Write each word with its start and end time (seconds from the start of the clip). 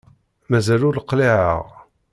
Mazal 0.49 0.81
ur 0.89 0.97
qliεeɣ. 1.09 1.65